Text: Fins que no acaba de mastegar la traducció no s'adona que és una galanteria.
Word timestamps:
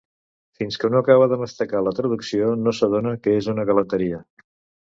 Fins 0.61 0.77
que 0.83 0.89
no 0.93 1.01
acaba 1.03 1.27
de 1.33 1.37
mastegar 1.41 1.83
la 1.89 1.93
traducció 1.99 2.49
no 2.63 2.73
s'adona 2.79 3.15
que 3.27 3.37
és 3.43 3.51
una 3.55 3.67
galanteria. 3.73 4.25